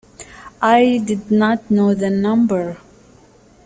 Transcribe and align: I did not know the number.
I 0.63 0.99
did 1.05 1.29
not 1.29 1.69
know 1.69 1.93
the 1.93 2.09
number. 2.09 2.79